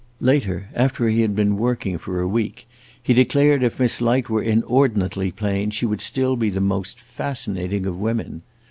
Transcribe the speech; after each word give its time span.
Later, 0.19 0.67
after 0.73 1.09
he 1.09 1.21
had 1.21 1.35
been 1.35 1.57
working 1.57 1.99
for 1.99 2.19
a 2.21 2.27
week, 2.27 2.67
he 3.03 3.13
declared 3.13 3.61
if 3.61 3.79
Miss 3.79 4.01
Light 4.01 4.29
were 4.31 4.41
inordinately 4.41 5.31
plain, 5.31 5.69
she 5.69 5.85
would 5.85 6.01
still 6.01 6.35
be 6.35 6.49
the 6.49 6.59
most 6.59 6.99
fascinating 6.99 7.85
of 7.85 7.99
women. 7.99 8.41